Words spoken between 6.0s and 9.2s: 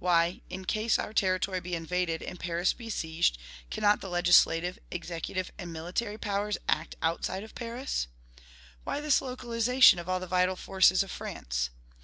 powers act outside of Paris? Why